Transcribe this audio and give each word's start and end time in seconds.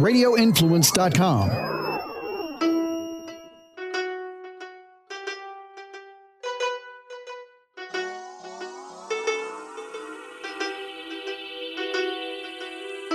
radioinfluence.com. 0.00 1.70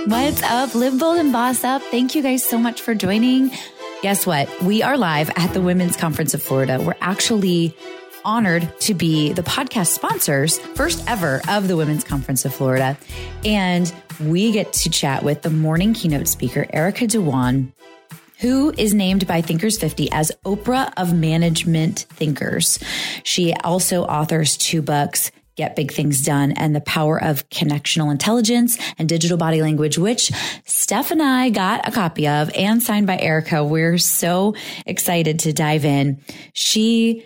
What's 0.08 0.42
up? 0.44 0.74
Live 0.74 0.98
bold 1.00 1.18
and 1.18 1.32
boss 1.32 1.64
up. 1.64 1.82
Thank 1.82 2.14
you 2.14 2.22
guys 2.22 2.44
so 2.44 2.58
much 2.58 2.80
for 2.80 2.94
joining. 2.94 3.50
Guess 4.02 4.24
what? 4.24 4.48
We 4.62 4.82
are 4.82 4.96
live 4.96 5.30
at 5.34 5.52
the 5.52 5.60
Women's 5.60 5.96
Conference 5.96 6.32
of 6.32 6.42
Florida. 6.42 6.80
We're 6.80 6.94
actually 7.00 7.76
honored 8.26 8.68
to 8.80 8.92
be 8.92 9.32
the 9.32 9.42
podcast 9.42 9.94
sponsors, 9.94 10.58
first 10.58 11.02
ever 11.08 11.40
of 11.48 11.68
the 11.68 11.76
Women's 11.76 12.02
Conference 12.02 12.44
of 12.44 12.52
Florida. 12.52 12.98
And 13.44 13.90
we 14.20 14.50
get 14.50 14.72
to 14.72 14.90
chat 14.90 15.22
with 15.22 15.42
the 15.42 15.50
morning 15.50 15.94
keynote 15.94 16.26
speaker, 16.26 16.66
Erica 16.72 17.06
Dhawan, 17.06 17.72
who 18.40 18.74
is 18.76 18.92
named 18.92 19.26
by 19.26 19.40
Thinkers 19.40 19.78
50 19.78 20.10
as 20.10 20.32
Oprah 20.44 20.92
of 20.96 21.14
Management 21.14 22.00
Thinkers. 22.10 22.80
She 23.22 23.54
also 23.54 24.02
authors 24.02 24.56
two 24.56 24.82
books, 24.82 25.30
Get 25.54 25.76
Big 25.76 25.92
Things 25.92 26.22
Done 26.22 26.52
and 26.52 26.74
the 26.74 26.82
Power 26.82 27.22
of 27.22 27.48
Connectional 27.48 28.10
Intelligence 28.10 28.76
and 28.98 29.08
Digital 29.08 29.38
Body 29.38 29.62
Language, 29.62 29.96
which 29.96 30.30
Steph 30.64 31.12
and 31.12 31.22
I 31.22 31.48
got 31.48 31.88
a 31.88 31.92
copy 31.92 32.28
of 32.28 32.50
and 32.54 32.82
signed 32.82 33.06
by 33.06 33.18
Erica. 33.18 33.64
We're 33.64 33.98
so 33.98 34.54
excited 34.84 35.38
to 35.40 35.52
dive 35.52 35.84
in. 35.84 36.20
She 36.52 37.24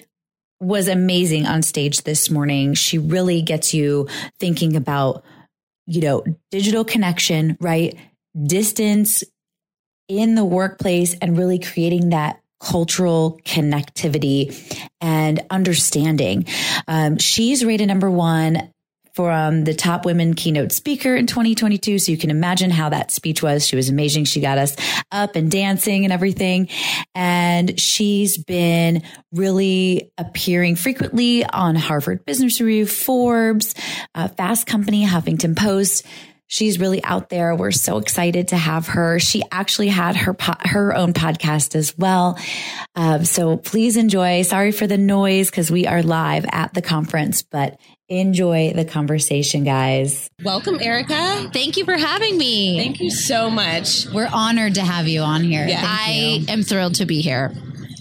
was 0.61 0.89
amazing 0.89 1.47
on 1.47 1.63
stage 1.63 2.03
this 2.03 2.31
morning. 2.31 2.75
She 2.75 2.99
really 2.99 3.43
gets 3.43 3.73
you 3.73 4.09
thinking 4.39 4.77
about, 4.77 5.25
you 5.87 6.03
know, 6.03 6.25
digital 6.51 6.85
connection, 6.85 7.57
right? 7.61 7.97
Distance 8.47 9.25
in 10.09 10.35
the 10.35 10.45
workplace 10.45 11.15
and 11.21 11.39
really 11.39 11.59
creating 11.59 12.11
that 12.11 12.41
cultural 12.61 13.41
connectivity 13.45 14.55
and 15.01 15.41
understanding. 15.51 16.45
Um, 16.87 17.17
she's 17.17 17.65
rated 17.65 17.89
number 17.89 18.11
one 18.11 18.71
from 19.21 19.65
the 19.65 19.75
top 19.75 20.07
women 20.07 20.33
keynote 20.33 20.73
speaker 20.73 21.15
in 21.15 21.27
2022. 21.27 21.99
So 21.99 22.11
you 22.11 22.17
can 22.17 22.31
imagine 22.31 22.71
how 22.71 22.89
that 22.89 23.11
speech 23.11 23.43
was. 23.43 23.67
She 23.67 23.77
was 23.77 23.91
amazing. 23.91 24.25
She 24.25 24.41
got 24.41 24.57
us 24.57 24.75
up 25.13 25.37
and 25.37 25.51
dancing 25.51 26.05
and 26.05 26.13
everything. 26.13 26.69
And 27.15 27.79
she's 27.79 28.39
been 28.39 29.03
really 29.31 30.11
appearing 30.17 30.77
frequently 30.77 31.45
on 31.45 31.77
Harvard 31.77 32.25
Business 32.25 32.63
Review, 32.63 32.87
Forbes, 32.87 33.75
uh, 34.15 34.29
Fast 34.29 34.67
Company, 34.67 35.05
Huffington 35.05 35.55
Post. 35.55 36.07
She's 36.47 36.81
really 36.81 37.05
out 37.05 37.29
there. 37.29 37.55
We're 37.55 37.73
so 37.73 37.99
excited 37.99 38.49
to 38.49 38.57
have 38.57 38.89
her. 38.89 39.21
She 39.21 39.43
actually 39.53 39.89
had 39.89 40.17
her 40.17 40.33
po- 40.33 40.57
her 40.61 40.97
own 40.97 41.13
podcast 41.13 41.77
as 41.77 41.97
well. 41.97 42.39
Um, 42.97 43.25
so 43.27 43.59
please 43.59 43.99
enjoy. 43.99 44.43
Sorry 44.43 44.73
for 44.73 44.87
the 44.89 44.99
noise 44.99 45.51
because 45.51 45.71
we 45.71 45.87
are 45.87 46.03
live 46.03 46.47
at 46.51 46.73
the 46.75 46.83
conference, 46.83 47.43
but 47.43 47.79
enjoy 48.11 48.73
the 48.75 48.85
conversation, 48.85 49.65
guys. 49.65 50.29
Welcome, 50.45 50.79
Erica. 50.81 51.49
Thank 51.53 51.77
you 51.77 51.85
for 51.85 51.97
having 51.97 52.37
me. 52.37 52.77
Thank 52.77 53.01
you 53.01 53.11
so 53.11 53.49
much. 53.49 54.07
We're 54.13 54.29
honored 54.31 54.75
to 54.75 54.83
have 54.83 55.07
you 55.07 55.21
on 55.21 55.45
here. 55.45 55.67
Yeah. 55.67 55.81
I 55.83 56.45
am 56.49 56.65
thrilled 56.65 56.97
to 56.97 57.07
be 57.07 57.23
here. 57.23 57.53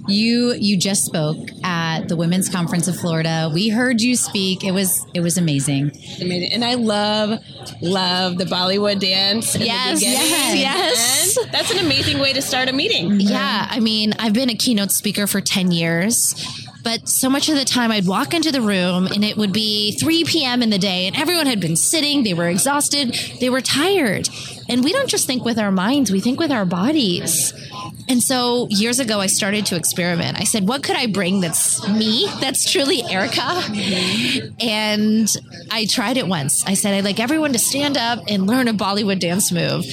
You 0.08 0.54
you 0.54 0.76
just 0.76 1.06
spoke 1.06 1.38
at 1.64 2.08
the 2.08 2.16
Women's 2.16 2.50
Conference 2.50 2.88
of 2.88 2.96
Florida. 2.96 3.52
We 3.54 3.70
heard 3.70 4.02
you 4.02 4.16
speak. 4.16 4.64
It 4.64 4.72
was 4.72 5.06
it 5.14 5.20
was 5.20 5.38
amazing. 5.38 5.92
Amazing. 6.20 6.52
And 6.52 6.66
I 6.66 6.74
love 6.74 7.40
love 7.82 8.40
the 8.40 8.46
Bollywood 8.46 9.00
dance. 9.00 9.54
in 9.54 9.62
Yes, 9.62 10.02
yes, 10.02 10.50
and 10.50 10.60
yes. 10.60 11.38
That's 11.52 11.70
an 11.70 11.78
amazing 11.78 12.20
way 12.20 12.34
to 12.34 12.42
start 12.42 12.70
a 12.70 12.74
meeting. 12.74 13.20
Yeah, 13.20 13.68
I 13.70 13.80
mean, 13.80 14.14
I've 14.18 14.34
been 14.34 14.50
a 14.50 14.56
keynote 14.56 14.92
speaker 14.92 15.28
for 15.28 15.42
10 15.42 15.72
years. 15.72 16.34
But 16.84 17.10
so 17.10 17.30
much 17.30 17.50
of 17.50 17.56
the 17.56 17.66
time, 17.66 17.92
I'd 17.92 18.08
walk 18.08 18.34
into 18.34 18.52
the 18.52 18.62
room 18.62 19.08
and 19.08 19.24
it 19.24 19.38
would 19.38 19.52
be 19.54 19.98
3 20.00 20.24
p.m. 20.24 20.64
in 20.64 20.70
the 20.70 20.78
day, 20.78 21.08
and 21.08 21.16
everyone 21.16 21.46
had 21.46 21.60
been 21.60 21.76
sitting. 21.76 22.24
They 22.24 22.34
were 22.34 22.48
exhausted. 22.48 23.14
They 23.40 23.50
were 23.50 23.62
tired. 23.62 24.30
And 24.70 24.84
we 24.84 24.94
don't 24.94 25.10
just 25.10 25.28
think 25.28 25.44
with 25.44 25.58
our 25.60 25.72
minds, 25.72 26.12
we 26.12 26.20
think 26.22 26.40
with 26.40 26.52
our 26.52 26.66
bodies. 26.66 27.54
And 28.08 28.24
so 28.24 28.68
years 28.70 29.00
ago, 29.00 29.20
I 29.20 29.28
started 29.28 29.68
to 29.68 29.76
experiment. 29.76 30.40
I 30.40 30.44
said, 30.44 30.68
what 30.68 30.82
could 30.84 30.96
I 30.96 31.06
bring 31.08 31.42
that's 31.42 31.88
me, 31.88 32.28
that's 32.40 32.72
truly 32.72 33.04
Erica? 33.04 33.62
And 34.60 35.28
I 35.70 35.86
tried 35.86 36.18
it 36.18 36.28
once. 36.28 36.66
I 36.66 36.74
said, 36.74 36.94
I'd 36.96 37.04
like 37.04 37.20
everyone 37.20 37.54
to 37.54 37.60
stand 37.60 37.98
up 37.98 38.24
and 38.28 38.48
learn 38.48 38.68
a 38.68 38.74
Bollywood 38.74 39.20
dance 39.20 39.52
move. 39.52 39.86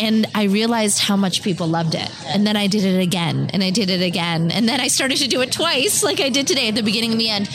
And 0.00 0.26
I 0.34 0.44
realized 0.44 0.98
how 0.98 1.16
much 1.16 1.42
people 1.42 1.66
loved 1.66 1.94
it. 1.94 2.10
And 2.26 2.46
then 2.46 2.56
I 2.56 2.66
did 2.66 2.84
it 2.84 3.00
again 3.00 3.50
and 3.52 3.62
I 3.62 3.70
did 3.70 3.90
it 3.90 4.02
again. 4.02 4.50
And 4.50 4.66
then 4.68 4.80
I 4.80 4.88
started 4.88 5.18
to 5.18 5.28
do 5.28 5.42
it 5.42 5.52
twice, 5.52 6.02
like 6.02 6.20
I 6.20 6.30
did 6.30 6.46
today 6.46 6.68
at 6.68 6.74
the 6.74 6.82
beginning 6.82 7.12
and 7.12 7.20
the 7.20 7.28
end. 7.28 7.48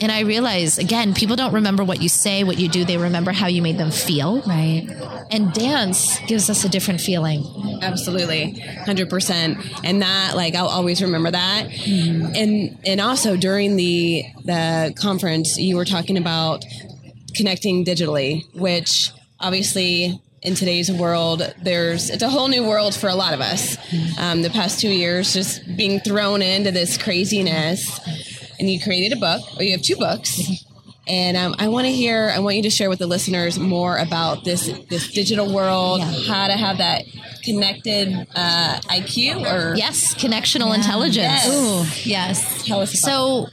And 0.00 0.12
I 0.12 0.20
realized 0.20 0.78
again, 0.78 1.14
people 1.14 1.36
don't 1.36 1.52
remember 1.52 1.82
what 1.82 2.00
you 2.00 2.08
say, 2.08 2.44
what 2.44 2.58
you 2.58 2.68
do. 2.68 2.84
They 2.84 2.96
remember 2.96 3.32
how 3.32 3.48
you 3.48 3.60
made 3.60 3.76
them 3.76 3.90
feel. 3.90 4.40
Right. 4.42 4.86
And 5.30 5.52
dance 5.52 6.18
gives 6.20 6.48
us 6.48 6.64
a 6.64 6.68
different 6.68 7.00
feeling. 7.00 7.44
Absolutely. 7.82 8.54
100%. 8.86 9.80
And 9.84 10.02
that 10.02 10.36
like 10.36 10.54
I'll 10.54 10.68
always 10.68 11.02
remember 11.02 11.32
that. 11.32 11.68
Mm-hmm. 11.70 12.34
And 12.34 12.78
and 12.86 13.00
also 13.00 13.36
during 13.36 13.76
the 13.76 14.24
the 14.44 14.94
conference 14.96 15.58
you 15.58 15.76
were 15.76 15.84
talking 15.84 16.16
about 16.16 16.64
connecting 17.34 17.84
digitally, 17.84 18.44
which 18.54 19.12
obviously 19.40 20.20
in 20.42 20.54
today's 20.54 20.90
world, 20.90 21.42
there's 21.62 22.08
it's 22.10 22.22
a 22.22 22.28
whole 22.28 22.48
new 22.48 22.66
world 22.66 22.94
for 22.94 23.08
a 23.08 23.14
lot 23.14 23.34
of 23.34 23.40
us. 23.40 23.76
Um, 24.18 24.42
the 24.42 24.50
past 24.50 24.80
two 24.80 24.88
years, 24.90 25.32
just 25.32 25.60
being 25.76 26.00
thrown 26.00 26.42
into 26.42 26.70
this 26.70 26.96
craziness, 26.96 28.00
and 28.58 28.70
you 28.70 28.80
created 28.80 29.16
a 29.16 29.20
book, 29.20 29.42
or 29.58 29.62
you 29.62 29.72
have 29.72 29.82
two 29.82 29.96
books, 29.96 30.40
and 31.06 31.36
um, 31.36 31.54
I 31.58 31.68
want 31.68 31.86
to 31.86 31.92
hear, 31.92 32.30
I 32.34 32.38
want 32.38 32.56
you 32.56 32.62
to 32.62 32.70
share 32.70 32.88
with 32.88 33.00
the 33.00 33.06
listeners 33.06 33.58
more 33.58 33.98
about 33.98 34.44
this 34.44 34.66
this 34.88 35.10
digital 35.12 35.52
world, 35.52 36.00
how 36.02 36.46
to 36.46 36.54
have 36.54 36.78
that 36.78 37.04
connected 37.44 38.08
uh, 38.34 38.80
IQ, 38.84 39.40
or 39.44 39.76
Yes, 39.76 40.14
connectional 40.14 40.74
intelligence. 40.74 41.16
Yes. 41.16 41.48
Ooh, 41.48 42.08
yes. 42.08 42.66
Tell 42.66 42.80
us 42.80 42.92
about 42.92 43.10
So, 43.10 43.48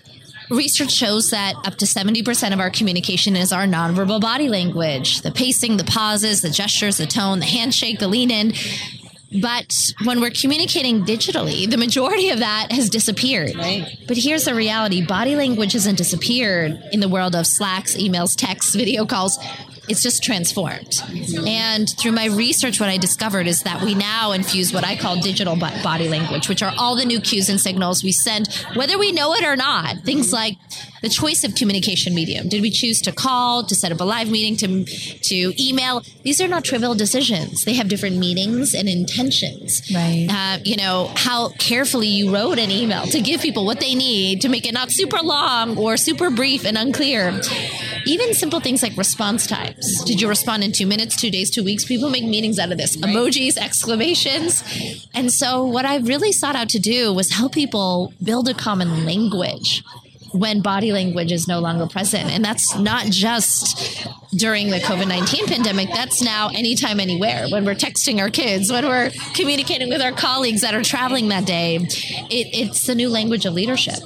research 0.50 0.92
shows 0.92 1.30
that 1.32 1.56
up 1.66 1.76
to 1.76 1.86
70% 1.86 2.54
of 2.54 2.60
our 2.60 2.70
communication 2.70 3.36
is 3.36 3.52
our 3.52 3.66
nonverbal 3.66 4.22
body 4.22 4.50
language 4.50 5.22
the 5.22 5.32
pacing, 5.32 5.78
the 5.78 5.84
pauses, 5.84 6.42
the 6.42 6.50
gestures, 6.50 6.98
the 6.98 7.06
tone, 7.06 7.40
the 7.40 7.46
handshake, 7.46 8.00
the 8.00 8.08
lean 8.08 8.32
in. 8.32 8.54
But 9.42 9.74
when 10.06 10.22
we're 10.22 10.32
communicating 10.32 11.04
digitally, 11.04 11.70
the 11.70 11.78
majority 11.78 12.30
of 12.30 12.40
that 12.40 12.72
has 12.72 12.90
disappeared. 12.90 13.56
Right. 13.56 13.86
But 14.08 14.18
here's 14.18 14.46
the 14.46 14.56
reality 14.56 15.06
body 15.06 15.36
language 15.36 15.74
hasn't 15.74 15.98
disappeared 15.98 16.80
in 16.94 17.02
the 17.02 17.10
world 17.10 17.36
of 17.36 17.46
Slacks, 17.46 17.96
emails, 17.96 18.36
texts, 18.38 18.74
video 18.74 19.06
calls. 19.06 19.38
It's 19.88 20.02
just 20.02 20.24
transformed. 20.24 21.02
And 21.48 21.90
through 21.90 22.12
my 22.12 22.26
research, 22.26 22.80
what 22.80 22.90
I 22.90 22.98
discovered 22.98 23.48
is 23.48 23.64
that 23.64 23.82
we 23.82 23.96
now 23.96 24.32
infuse 24.32 24.74
what 24.74 24.84
I 24.84 24.96
call 24.96 25.22
digital 25.22 25.56
body 25.56 26.10
language, 26.10 26.50
which 26.50 26.62
are 26.62 26.74
all 26.78 26.96
the 26.96 27.06
new 27.06 27.22
cues 27.22 27.50
and 27.50 27.60
signals 27.60 28.04
we 28.04 28.12
send, 28.12 28.48
whether 28.76 28.98
we 28.98 29.12
know 29.12 29.34
it 29.34 29.44
or 29.44 29.56
not. 29.56 30.00
Things 30.04 30.34
like 30.34 30.58
the 31.02 31.10
choice 31.10 31.44
of 31.44 31.56
communication 31.56 32.14
medium. 32.14 32.50
Did 32.50 32.62
we 32.62 32.72
choose 32.72 33.02
to 33.02 33.12
call, 33.12 33.66
to 33.66 33.76
set 33.76 33.92
up 33.92 34.02
a 34.02 34.04
live 34.04 34.30
meeting, 34.30 34.56
to, 34.58 34.86
to 34.86 35.64
email? 35.64 36.04
These 36.24 36.42
are 36.42 36.48
not 36.48 36.64
trivial 36.64 36.96
decisions. 36.96 37.64
They 37.66 37.74
have 37.74 37.88
different 37.88 38.18
meanings 38.18 38.74
and 38.74 38.90
intentions. 38.90 39.90
Right. 39.94 40.28
Uh, 40.30 40.60
you 40.64 40.76
know, 40.76 41.12
how 41.16 41.50
carefully 41.50 42.08
you 42.08 42.34
wrote 42.34 42.60
an 42.60 42.72
email 42.72 43.06
to 43.06 43.22
give 43.22 43.42
people 43.42 43.66
what 43.66 43.80
they 43.80 43.96
need 43.96 44.42
to 44.42 44.50
make 44.50 44.66
it 44.66 44.74
not 44.74 44.92
super 44.92 45.20
long 45.22 45.78
or 45.78 45.98
super 45.98 46.30
brief 46.30 46.66
and 46.66 46.78
unclear. 46.78 47.40
Even 48.06 48.34
simple 48.34 48.60
things 48.60 48.82
like 48.82 48.96
response 48.98 49.48
Did 50.06 50.22
you 50.22 50.28
respond 50.28 50.64
in 50.64 50.72
two 50.72 50.88
minutes, 50.88 51.16
two 51.16 51.30
days, 51.30 51.52
two 51.52 51.64
weeks? 51.64 51.86
People 51.86 52.10
make 52.10 52.24
meanings 52.24 52.58
out 52.58 52.72
of 52.72 52.78
this. 52.78 52.98
Emojis, 52.98 53.58
exclamations. 53.58 54.64
And 55.14 55.32
so, 55.32 55.64
what 55.66 55.86
I 55.86 55.98
really 55.98 56.32
sought 56.32 56.56
out 56.56 56.70
to 56.70 56.80
do 56.80 57.14
was 57.14 57.32
help 57.32 57.54
people 57.54 58.14
build 58.24 58.50
a 58.50 58.54
common 58.54 59.06
language 59.06 59.84
when 60.32 60.62
body 60.62 60.92
language 60.92 61.32
is 61.32 61.48
no 61.48 61.60
longer 61.60 61.88
present. 61.88 62.30
And 62.32 62.44
that's 62.44 62.76
not 62.76 63.06
just 63.06 64.08
during 64.32 64.70
the 64.70 64.80
COVID 64.80 65.08
19 65.08 65.48
pandemic, 65.48 65.90
that's 65.90 66.22
now 66.22 66.50
anytime, 66.50 67.00
anywhere. 67.00 67.48
When 67.50 67.66
we're 67.66 67.76
texting 67.76 68.20
our 68.20 68.30
kids, 68.30 68.72
when 68.72 68.86
we're 68.86 69.12
communicating 69.34 69.90
with 69.90 70.02
our 70.02 70.12
colleagues 70.12 70.62
that 70.62 70.74
are 70.74 70.84
traveling 70.84 71.30
that 71.30 71.46
day, 71.46 71.76
it, 71.78 71.88
it's 72.30 72.86
the 72.88 72.96
new 72.96 73.10
language 73.10 73.46
of 73.46 73.54
leadership. 73.54 74.00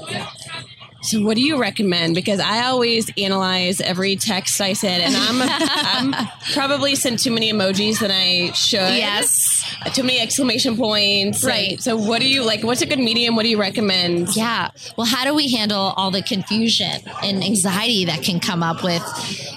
So, 1.03 1.21
what 1.21 1.35
do 1.35 1.41
you 1.41 1.59
recommend? 1.59 2.15
Because 2.15 2.39
I 2.39 2.65
always 2.65 3.09
analyze 3.17 3.81
every 3.81 4.15
text 4.15 4.61
I 4.61 4.73
send, 4.73 5.03
and 5.03 5.15
I'm, 5.15 6.13
I'm 6.13 6.27
probably 6.53 6.95
sent 6.95 7.19
too 7.19 7.31
many 7.31 7.51
emojis 7.51 7.99
than 7.99 8.11
I 8.11 8.51
should. 8.51 8.79
Yes. 8.79 9.75
Too 9.93 10.03
many 10.03 10.19
exclamation 10.19 10.77
points. 10.77 11.43
Right. 11.43 11.71
And 11.71 11.81
So, 11.81 11.97
what 11.97 12.21
do 12.21 12.27
you 12.29 12.43
like? 12.43 12.63
What's 12.63 12.81
a 12.81 12.85
good 12.85 12.99
medium? 12.99 13.35
What 13.35 13.43
do 13.43 13.49
you 13.49 13.59
recommend? 13.59 14.35
Yeah. 14.35 14.69
Well, 14.95 15.07
how 15.07 15.25
do 15.25 15.33
we 15.33 15.51
handle 15.51 15.93
all 15.97 16.11
the 16.11 16.21
confusion 16.21 17.01
and 17.23 17.43
anxiety 17.43 18.05
that 18.05 18.21
can 18.21 18.39
come 18.39 18.61
up 18.61 18.83
with 18.83 19.01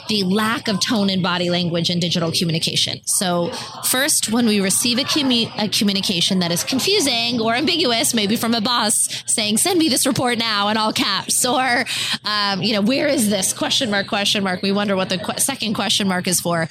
the 0.08 0.22
lack 0.24 0.68
of 0.68 0.80
tone 0.80 1.10
and 1.10 1.22
body 1.22 1.50
language 1.50 1.90
in 1.90 2.00
digital 2.00 2.30
communication. 2.32 3.00
So, 3.04 3.50
first, 3.84 4.30
when 4.30 4.46
we 4.46 4.60
receive 4.60 4.98
a, 4.98 5.04
commu- 5.04 5.52
a 5.58 5.68
communication 5.68 6.38
that 6.40 6.50
is 6.52 6.64
confusing 6.64 7.40
or 7.40 7.54
ambiguous, 7.54 8.14
maybe 8.14 8.36
from 8.36 8.54
a 8.54 8.60
boss 8.60 9.22
saying, 9.26 9.58
"Send 9.58 9.78
me 9.78 9.88
this 9.88 10.06
report 10.06 10.38
now" 10.38 10.68
in 10.68 10.76
all 10.76 10.92
caps, 10.92 11.44
or 11.44 11.84
um, 12.24 12.62
you 12.62 12.72
know, 12.72 12.82
"Where 12.82 13.08
is 13.08 13.30
this?" 13.30 13.52
question 13.52 13.90
mark 13.90 14.06
question 14.08 14.44
mark. 14.44 14.62
We 14.62 14.72
wonder 14.72 14.96
what 14.96 15.08
the 15.08 15.18
qu- 15.18 15.38
second 15.38 15.74
question 15.74 16.08
mark 16.08 16.26
is 16.26 16.40
for. 16.40 16.68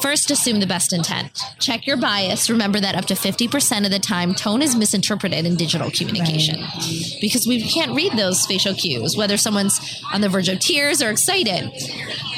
First, 0.00 0.30
assume 0.30 0.60
the 0.60 0.66
best 0.66 0.92
intent. 0.92 1.38
Check 1.58 1.86
your 1.86 1.96
bias. 1.96 2.48
Remember 2.48 2.80
that 2.80 2.94
up 2.94 3.04
to 3.06 3.14
50% 3.14 3.84
of 3.84 3.90
the 3.90 3.98
time, 3.98 4.34
tone 4.34 4.62
is 4.62 4.74
misinterpreted 4.74 5.44
in 5.44 5.56
digital 5.56 5.90
communication 5.90 6.60
right. 6.60 7.16
because 7.20 7.46
we 7.46 7.62
can't 7.62 7.92
read 7.92 8.12
those 8.12 8.46
facial 8.46 8.74
cues, 8.74 9.16
whether 9.16 9.36
someone's 9.36 10.02
on 10.12 10.20
the 10.20 10.28
verge 10.28 10.48
of 10.48 10.58
tears 10.58 11.02
or 11.02 11.10
excited. 11.10 11.70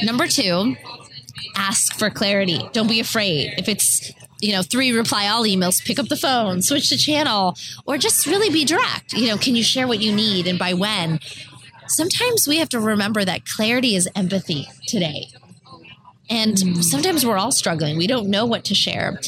Number 0.02 0.26
two, 0.26 0.76
ask 1.56 1.96
for 1.98 2.10
clarity. 2.10 2.60
Don't 2.72 2.88
be 2.88 3.00
afraid. 3.00 3.54
If 3.58 3.68
it's 3.68 4.12
you 4.40 4.52
know, 4.52 4.62
three 4.62 4.92
reply 4.92 5.28
all 5.28 5.44
emails, 5.44 5.82
pick 5.84 5.98
up 5.98 6.08
the 6.08 6.16
phone, 6.16 6.62
switch 6.62 6.90
the 6.90 6.96
channel, 6.96 7.56
or 7.86 7.96
just 7.96 8.26
really 8.26 8.50
be 8.50 8.64
direct. 8.64 9.12
You 9.12 9.28
know, 9.28 9.38
can 9.38 9.56
you 9.56 9.62
share 9.62 9.88
what 9.88 10.00
you 10.00 10.14
need 10.14 10.46
and 10.46 10.58
by 10.58 10.74
when? 10.74 11.20
Sometimes 11.88 12.46
we 12.46 12.58
have 12.58 12.68
to 12.70 12.80
remember 12.80 13.24
that 13.24 13.46
clarity 13.46 13.94
is 13.94 14.08
empathy 14.14 14.68
today. 14.86 15.28
And 16.28 16.56
mm. 16.56 16.82
sometimes 16.82 17.24
we're 17.24 17.38
all 17.38 17.52
struggling. 17.52 17.96
We 17.96 18.08
don't 18.08 18.28
know 18.28 18.46
what 18.46 18.64
to 18.64 18.74
share. 18.74 19.20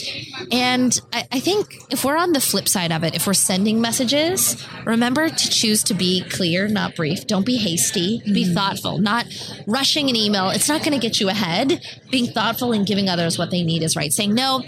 And 0.50 0.98
I, 1.12 1.28
I, 1.30 1.40
think 1.40 1.76
if 1.90 2.04
we're 2.04 2.16
on 2.16 2.32
the 2.32 2.40
flip 2.40 2.68
side 2.68 2.90
of 2.90 3.04
it, 3.04 3.14
if 3.14 3.26
we're 3.26 3.34
sending 3.34 3.80
messages, 3.80 4.66
remember 4.84 5.28
to 5.28 5.50
choose 5.50 5.84
to 5.84 5.94
be 5.94 6.24
clear, 6.28 6.66
not 6.66 6.96
brief. 6.96 7.26
Don't 7.26 7.46
be 7.46 7.56
hasty. 7.56 8.20
Be 8.24 8.52
thoughtful, 8.52 8.98
not 8.98 9.26
rushing 9.66 10.10
an 10.10 10.16
email. 10.16 10.50
It's 10.50 10.68
not 10.68 10.82
going 10.82 10.92
to 10.92 10.98
get 10.98 11.20
you 11.20 11.28
ahead. 11.28 11.80
Being 12.10 12.26
thoughtful 12.26 12.72
and 12.72 12.84
giving 12.84 13.08
others 13.08 13.38
what 13.38 13.52
they 13.52 13.62
need 13.62 13.82
is 13.84 13.94
right. 13.94 14.12
Saying, 14.12 14.34
no, 14.34 14.64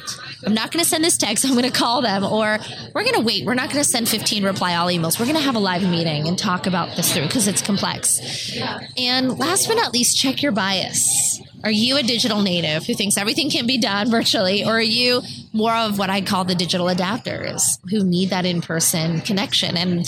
I'm 0.46 0.54
not 0.54 0.70
going 0.70 0.84
to 0.84 0.88
send 0.88 1.02
this 1.02 1.16
text. 1.16 1.44
I'm 1.50 1.52
going 1.52 1.64
to 1.64 1.76
call 1.76 2.00
them. 2.00 2.24
Or 2.24 2.58
we're 2.94 3.02
going 3.02 3.14
to 3.14 3.22
wait. 3.22 3.44
We're 3.44 3.54
not 3.54 3.70
going 3.70 3.82
to 3.82 3.88
send 3.90 4.08
15 4.08 4.44
reply 4.44 4.76
all 4.76 4.86
emails. 4.86 5.18
We're 5.18 5.26
going 5.26 5.36
to 5.36 5.42
have 5.42 5.56
a 5.56 5.60
live 5.60 5.82
meeting 5.82 6.28
and 6.28 6.38
talk 6.38 6.68
about 6.68 6.96
this 6.96 7.12
through 7.12 7.26
because 7.26 7.48
it's 7.48 7.62
complex. 7.62 8.52
And 8.96 9.36
last 9.36 9.66
but 9.66 9.74
not 9.74 9.92
least, 9.92 10.16
check 10.16 10.42
your 10.42 10.52
bias 10.52 11.40
are 11.62 11.70
you 11.70 11.96
a 11.96 12.02
digital 12.02 12.42
native 12.42 12.86
who 12.86 12.94
thinks 12.94 13.16
everything 13.16 13.50
can 13.50 13.66
be 13.66 13.78
done 13.78 14.10
virtually, 14.10 14.64
or 14.64 14.78
are 14.78 14.82
you 14.82 15.22
more 15.52 15.74
of 15.74 15.98
what 15.98 16.10
I 16.10 16.20
call 16.20 16.44
the 16.44 16.54
digital 16.54 16.86
adapters 16.86 17.78
who 17.90 18.02
need 18.04 18.30
that 18.30 18.46
in 18.46 18.60
person 18.62 19.20
connection? 19.20 19.76
And 19.76 20.06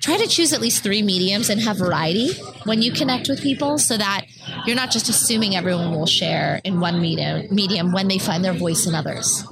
try 0.00 0.16
to 0.16 0.26
choose 0.26 0.52
at 0.52 0.60
least 0.60 0.82
three 0.82 1.02
mediums 1.02 1.48
and 1.48 1.60
have 1.60 1.78
variety 1.78 2.30
when 2.64 2.82
you 2.82 2.92
connect 2.92 3.28
with 3.28 3.40
people 3.40 3.78
so 3.78 3.96
that 3.96 4.26
you're 4.66 4.76
not 4.76 4.90
just 4.90 5.08
assuming 5.08 5.56
everyone 5.56 5.92
will 5.92 6.06
share 6.06 6.60
in 6.64 6.80
one 6.80 7.00
medium, 7.00 7.46
medium 7.54 7.92
when 7.92 8.08
they 8.08 8.18
find 8.18 8.44
their 8.44 8.52
voice 8.52 8.86
in 8.86 8.94
others. 8.94 9.44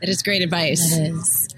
That 0.00 0.08
is 0.08 0.22
great 0.22 0.42
advice. 0.42 0.94
That 0.94 1.10
is. 1.10 1.48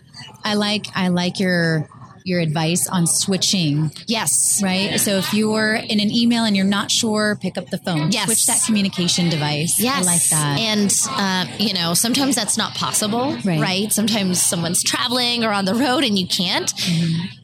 I 0.44 0.54
like 0.54 0.86
I 0.94 1.08
like 1.08 1.40
your 1.40 1.88
your 2.24 2.40
advice 2.40 2.88
on 2.88 3.06
switching. 3.06 3.90
Yes. 4.06 4.60
Right. 4.62 4.98
So 4.98 5.12
if 5.12 5.32
you're 5.32 5.74
in 5.74 6.00
an 6.00 6.10
email 6.10 6.44
and 6.44 6.56
you're 6.56 6.66
not 6.66 6.90
sure, 6.90 7.36
pick 7.40 7.58
up 7.58 7.70
the 7.70 7.78
phone. 7.78 8.12
Yes. 8.12 8.26
Switch 8.26 8.46
that 8.46 8.62
communication 8.66 9.28
device. 9.28 9.78
Yes. 9.78 10.06
I 10.06 10.10
like 10.10 10.28
that. 10.30 10.58
And, 10.58 10.94
uh, 11.10 11.46
you 11.58 11.74
know, 11.74 11.94
sometimes 11.94 12.34
that's 12.34 12.56
not 12.56 12.74
possible, 12.74 13.36
right. 13.44 13.60
right? 13.60 13.92
Sometimes 13.92 14.40
someone's 14.40 14.82
traveling 14.82 15.44
or 15.44 15.52
on 15.52 15.64
the 15.64 15.74
road 15.74 16.04
and 16.04 16.18
you 16.18 16.26
can't. 16.26 16.72
Mm-hmm. 16.74 17.37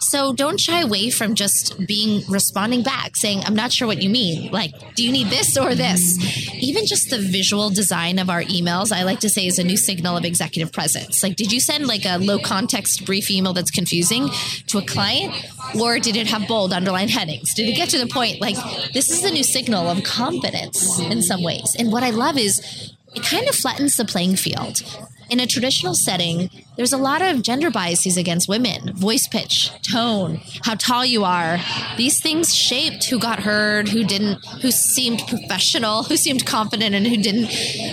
So 0.00 0.32
don't 0.32 0.58
shy 0.58 0.80
away 0.80 1.10
from 1.10 1.34
just 1.34 1.86
being 1.86 2.22
responding 2.28 2.82
back, 2.82 3.16
saying, 3.16 3.42
I'm 3.44 3.54
not 3.54 3.72
sure 3.72 3.86
what 3.86 4.02
you 4.02 4.10
mean. 4.10 4.50
Like, 4.50 4.72
do 4.94 5.04
you 5.04 5.12
need 5.12 5.28
this 5.28 5.56
or 5.56 5.74
this? 5.74 6.18
Even 6.54 6.86
just 6.86 7.10
the 7.10 7.18
visual 7.18 7.70
design 7.70 8.18
of 8.18 8.30
our 8.30 8.42
emails, 8.42 8.92
I 8.92 9.02
like 9.02 9.20
to 9.20 9.28
say 9.28 9.46
is 9.46 9.58
a 9.58 9.64
new 9.64 9.76
signal 9.76 10.16
of 10.16 10.24
executive 10.24 10.72
presence. 10.72 11.22
Like, 11.22 11.36
did 11.36 11.52
you 11.52 11.60
send 11.60 11.86
like 11.86 12.04
a 12.04 12.18
low 12.18 12.38
context 12.38 13.04
brief 13.04 13.30
email 13.30 13.52
that's 13.52 13.70
confusing 13.70 14.28
to 14.68 14.78
a 14.78 14.82
client? 14.82 15.34
Or 15.80 15.98
did 15.98 16.16
it 16.16 16.26
have 16.26 16.48
bold 16.48 16.72
underlined 16.72 17.10
headings? 17.10 17.54
Did 17.54 17.68
it 17.68 17.76
get 17.76 17.90
to 17.90 17.98
the 17.98 18.06
point? 18.06 18.40
Like, 18.40 18.56
this 18.92 19.10
is 19.10 19.22
the 19.22 19.30
new 19.30 19.44
signal 19.44 19.86
of 19.88 20.02
competence 20.02 20.98
in 20.98 21.22
some 21.22 21.42
ways. 21.42 21.76
And 21.78 21.92
what 21.92 22.02
I 22.02 22.10
love 22.10 22.38
is 22.38 22.94
it 23.14 23.22
kind 23.22 23.48
of 23.48 23.54
flattens 23.54 23.96
the 23.96 24.04
playing 24.04 24.36
field 24.36 24.82
in 25.30 25.40
a 25.40 25.46
traditional 25.46 25.94
setting, 25.94 26.50
there's 26.76 26.92
a 26.92 26.98
lot 26.98 27.22
of 27.22 27.42
gender 27.42 27.70
biases 27.70 28.16
against 28.16 28.48
women 28.48 28.92
voice 28.94 29.28
pitch, 29.28 29.70
tone, 29.82 30.40
how 30.64 30.74
tall 30.74 31.04
you 31.04 31.24
are. 31.24 31.58
These 31.96 32.20
things 32.20 32.54
shaped 32.54 33.04
who 33.08 33.18
got 33.18 33.40
heard, 33.40 33.88
who 33.88 34.04
didn't, 34.04 34.44
who 34.60 34.70
seemed 34.70 35.20
professional, 35.28 36.02
who 36.10 36.16
seemed 36.16 36.44
confident, 36.44 36.94
and 36.94 37.06
who 37.06 37.16
didn't. 37.16 37.48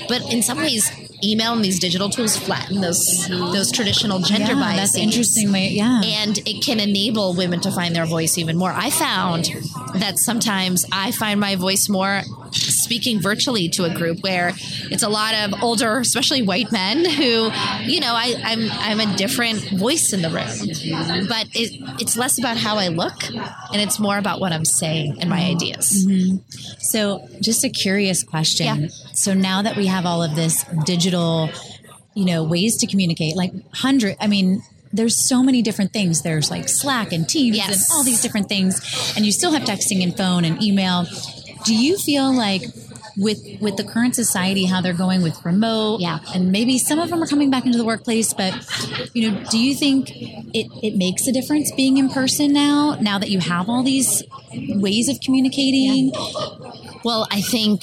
But 0.09 0.33
in 0.33 0.41
some 0.41 0.57
ways, 0.57 0.91
email 1.23 1.53
and 1.53 1.63
these 1.63 1.79
digital 1.79 2.09
tools 2.09 2.37
flatten 2.37 2.81
those 2.81 3.27
those 3.27 3.71
traditional 3.71 4.19
gender 4.19 4.53
yeah, 4.53 4.59
biases. 4.59 4.93
That's 4.93 5.03
interesting 5.03 5.53
yeah. 5.55 6.01
And 6.03 6.37
it 6.39 6.63
can 6.63 6.79
enable 6.79 7.33
women 7.33 7.59
to 7.61 7.71
find 7.71 7.95
their 7.95 8.05
voice 8.05 8.37
even 8.37 8.57
more. 8.57 8.71
I 8.71 8.89
found 8.89 9.45
that 9.95 10.17
sometimes 10.17 10.85
I 10.91 11.11
find 11.11 11.39
my 11.39 11.55
voice 11.55 11.89
more 11.89 12.21
speaking 12.57 13.21
virtually 13.21 13.69
to 13.69 13.83
a 13.85 13.93
group 13.93 14.21
where 14.21 14.53
it's 14.91 15.03
a 15.03 15.09
lot 15.09 15.33
of 15.33 15.61
older, 15.61 15.99
especially 15.99 16.41
white 16.41 16.71
men 16.71 17.05
who, 17.05 17.51
you 17.83 17.99
know, 17.99 18.13
I, 18.13 18.35
am 18.43 18.71
I'm, 18.71 18.99
I'm 19.01 19.09
a 19.13 19.17
different 19.17 19.59
voice 19.71 20.13
in 20.13 20.21
the 20.21 20.29
room. 20.29 21.27
But 21.27 21.47
it, 21.53 21.81
it's 21.99 22.17
less 22.17 22.39
about 22.39 22.57
how 22.57 22.77
I 22.77 22.87
look 22.89 23.29
and 23.29 23.81
it's 23.81 23.99
more 23.99 24.17
about 24.17 24.39
what 24.39 24.51
I'm 24.51 24.65
saying 24.65 25.17
and 25.21 25.29
my 25.29 25.41
ideas. 25.41 26.05
Mm-hmm. 26.05 26.37
So 26.79 27.27
just 27.41 27.63
a 27.63 27.69
curious 27.69 28.23
question. 28.23 28.83
Yeah. 28.83 28.87
So 29.13 29.33
now 29.33 29.61
that 29.61 29.75
we 29.75 29.87
have 29.87 30.05
all 30.05 30.23
of 30.23 30.35
this 30.35 30.63
digital, 30.85 31.49
you 32.15 32.25
know, 32.25 32.43
ways 32.43 32.77
to 32.77 32.87
communicate, 32.87 33.35
like 33.35 33.51
hundred, 33.73 34.15
I 34.19 34.27
mean, 34.27 34.61
there's 34.93 35.27
so 35.27 35.43
many 35.43 35.61
different 35.61 35.93
things. 35.93 36.21
There's 36.21 36.49
like 36.49 36.69
Slack 36.69 37.11
and 37.11 37.27
Teams 37.27 37.57
yes. 37.57 37.69
and 37.69 37.95
all 37.95 38.03
these 38.03 38.21
different 38.21 38.49
things. 38.49 39.13
And 39.15 39.25
you 39.25 39.31
still 39.31 39.51
have 39.51 39.63
texting 39.63 40.03
and 40.03 40.15
phone 40.15 40.45
and 40.45 40.61
email. 40.61 41.05
Do 41.67 41.75
you 41.75 41.97
feel 41.97 42.33
like 42.33 42.63
with 43.17 43.43
with 43.59 43.75
the 43.77 43.83
current 43.83 44.15
society 44.15 44.65
how 44.65 44.79
they're 44.79 44.93
going 44.93 45.23
with 45.23 45.43
remote 45.43 45.99
yeah. 45.99 46.19
and 46.35 46.51
maybe 46.51 46.77
some 46.77 46.99
of 46.99 47.09
them 47.09 47.21
are 47.21 47.25
coming 47.25 47.49
back 47.49 47.65
into 47.65 47.77
the 47.77 47.83
workplace 47.83 48.31
but 48.31 48.53
you 49.13 49.29
know 49.29 49.43
do 49.49 49.57
you 49.57 49.73
think 49.73 50.11
it 50.11 50.67
it 50.83 50.95
makes 50.95 51.27
a 51.27 51.31
difference 51.31 51.71
being 51.75 51.97
in 51.97 52.09
person 52.09 52.53
now 52.53 52.95
now 53.01 53.17
that 53.17 53.29
you 53.29 53.39
have 53.39 53.67
all 53.67 53.83
these 53.83 54.23
ways 54.53 55.09
of 55.09 55.19
communicating? 55.19 56.11
Yeah. 56.13 56.99
well 57.03 57.27
i 57.31 57.41
think 57.41 57.81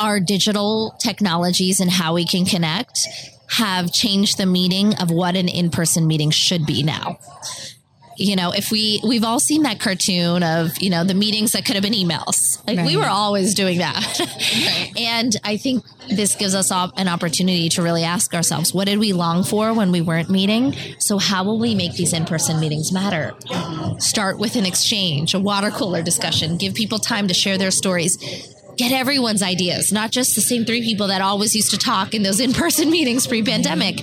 our 0.00 0.18
digital 0.18 0.96
technologies 0.98 1.78
and 1.78 1.90
how 1.90 2.14
we 2.14 2.26
can 2.26 2.44
connect 2.44 3.06
have 3.50 3.92
changed 3.92 4.36
the 4.36 4.46
meaning 4.46 4.94
of 4.96 5.10
what 5.10 5.36
an 5.36 5.48
in-person 5.48 6.06
meeting 6.06 6.30
should 6.30 6.66
be 6.66 6.82
now 6.82 7.18
you 8.20 8.36
know, 8.36 8.52
if 8.52 8.70
we 8.70 9.00
we've 9.02 9.24
all 9.24 9.40
seen 9.40 9.62
that 9.62 9.80
cartoon 9.80 10.42
of 10.42 10.78
you 10.78 10.90
know 10.90 11.04
the 11.04 11.14
meetings 11.14 11.52
that 11.52 11.64
could 11.64 11.74
have 11.74 11.82
been 11.82 11.94
emails. 11.94 12.58
Like 12.66 12.76
right. 12.76 12.86
we 12.86 12.96
were 12.96 13.08
always 13.08 13.54
doing 13.54 13.78
that, 13.78 14.18
right. 14.20 14.92
and 14.96 15.34
I 15.42 15.56
think 15.56 15.84
this 16.08 16.34
gives 16.34 16.54
us 16.54 16.70
an 16.70 17.08
opportunity 17.08 17.70
to 17.70 17.82
really 17.82 18.04
ask 18.04 18.34
ourselves, 18.34 18.74
what 18.74 18.86
did 18.86 18.98
we 18.98 19.12
long 19.12 19.42
for 19.42 19.72
when 19.72 19.90
we 19.90 20.00
weren't 20.00 20.28
meeting? 20.28 20.74
So 20.98 21.18
how 21.18 21.44
will 21.44 21.58
we 21.58 21.74
make 21.74 21.94
these 21.94 22.12
in-person 22.12 22.60
meetings 22.60 22.92
matter? 22.92 23.32
Start 23.98 24.38
with 24.38 24.56
an 24.56 24.66
exchange, 24.66 25.34
a 25.34 25.40
water 25.40 25.70
cooler 25.70 26.02
discussion, 26.02 26.56
give 26.58 26.74
people 26.74 26.98
time 26.98 27.28
to 27.28 27.34
share 27.34 27.58
their 27.58 27.70
stories 27.70 28.18
get 28.80 28.92
everyone's 28.92 29.42
ideas, 29.42 29.92
not 29.92 30.10
just 30.10 30.34
the 30.34 30.40
same 30.40 30.64
three 30.64 30.80
people 30.80 31.08
that 31.08 31.20
always 31.20 31.54
used 31.54 31.70
to 31.70 31.76
talk 31.76 32.14
in 32.14 32.22
those 32.22 32.40
in-person 32.40 32.90
meetings 32.96 33.26
pre-pandemic. 33.26 34.00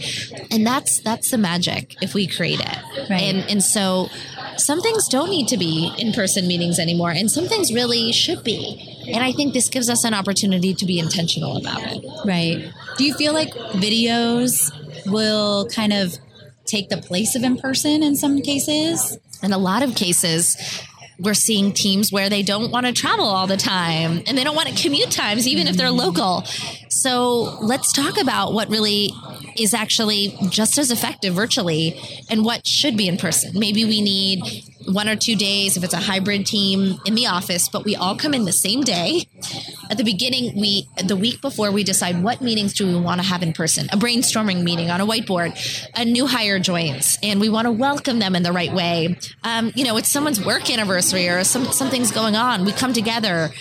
And 0.51 0.65
that's 0.65 1.01
that's 1.01 1.31
the 1.31 1.37
magic 1.37 1.95
if 2.01 2.13
we 2.13 2.27
create 2.27 2.59
it. 2.59 3.09
Right. 3.09 3.23
And 3.23 3.49
and 3.49 3.63
so 3.63 4.09
some 4.57 4.81
things 4.81 5.07
don't 5.07 5.31
need 5.31 5.47
to 5.47 5.57
be 5.57 5.91
in-person 5.97 6.47
meetings 6.47 6.77
anymore 6.77 7.09
and 7.09 7.29
some 7.29 7.47
things 7.47 7.73
really 7.73 8.11
should 8.11 8.43
be. 8.43 9.03
And 9.07 9.23
I 9.23 9.31
think 9.31 9.53
this 9.53 9.67
gives 9.67 9.89
us 9.89 10.03
an 10.03 10.13
opportunity 10.13 10.75
to 10.75 10.85
be 10.85 10.99
intentional 10.99 11.57
about 11.57 11.81
it. 11.83 12.05
Right. 12.25 12.71
Do 12.97 13.03
you 13.03 13.15
feel 13.15 13.33
like 13.33 13.53
videos 13.81 14.71
will 15.07 15.67
kind 15.69 15.93
of 15.93 16.15
take 16.65 16.89
the 16.89 16.97
place 16.97 17.35
of 17.35 17.43
in 17.43 17.57
person 17.57 18.03
in 18.03 18.15
some 18.15 18.41
cases? 18.41 19.17
In 19.41 19.53
a 19.53 19.57
lot 19.57 19.81
of 19.81 19.95
cases, 19.95 20.57
we're 21.19 21.33
seeing 21.33 21.71
teams 21.73 22.11
where 22.11 22.29
they 22.29 22.43
don't 22.43 22.71
want 22.71 22.85
to 22.85 22.93
travel 22.93 23.25
all 23.25 23.47
the 23.47 23.57
time 23.57 24.21
and 24.27 24.37
they 24.37 24.43
don't 24.43 24.55
want 24.55 24.69
to 24.69 24.81
commute 24.81 25.11
times, 25.11 25.47
even 25.47 25.67
if 25.67 25.75
they're 25.75 25.91
local. 25.91 26.43
So 26.89 27.57
let's 27.61 27.91
talk 27.91 28.19
about 28.19 28.53
what 28.53 28.69
really 28.69 29.11
is 29.57 29.73
actually 29.73 30.37
just 30.49 30.77
as 30.77 30.91
effective 30.91 31.33
virtually 31.33 31.99
and 32.29 32.45
what 32.45 32.67
should 32.67 32.95
be 32.95 33.07
in 33.07 33.17
person. 33.17 33.57
Maybe 33.57 33.83
we 33.85 34.01
need 34.01 34.41
one 34.87 35.09
or 35.09 35.15
two 35.15 35.35
days 35.35 35.75
if 35.75 35.83
it's 35.83 35.93
a 35.93 35.97
hybrid 35.97 36.45
team 36.45 36.97
in 37.05 37.15
the 37.15 37.27
office, 37.27 37.67
but 37.69 37.83
we 37.83 37.95
all 37.95 38.15
come 38.15 38.33
in 38.33 38.45
the 38.45 38.53
same 38.53 38.81
day. 38.81 39.27
At 39.89 39.97
the 39.97 40.03
beginning, 40.03 40.59
we 40.59 40.87
the 41.03 41.15
week 41.15 41.41
before 41.41 41.71
we 41.71 41.83
decide 41.83 42.23
what 42.23 42.41
meetings 42.41 42.73
do 42.73 42.87
we 42.87 42.99
want 42.99 43.21
to 43.21 43.27
have 43.27 43.43
in 43.43 43.53
person. 43.53 43.87
A 43.91 43.97
brainstorming 43.97 44.63
meeting 44.63 44.89
on 44.89 45.01
a 45.01 45.05
whiteboard. 45.05 45.57
A 45.95 46.05
new 46.05 46.25
hire 46.25 46.59
joins, 46.59 47.17
and 47.21 47.39
we 47.39 47.49
want 47.49 47.65
to 47.65 47.71
welcome 47.71 48.19
them 48.19 48.35
in 48.35 48.43
the 48.43 48.51
right 48.51 48.73
way. 48.73 49.17
Um, 49.43 49.71
you 49.75 49.83
know, 49.83 49.97
it's 49.97 50.09
someone's 50.09 50.43
work 50.43 50.69
anniversary 50.69 51.27
or 51.27 51.43
some 51.43 51.65
something's 51.65 52.11
going 52.11 52.35
on. 52.35 52.65
We 52.65 52.71
come 52.71 52.93
together, 52.93 53.51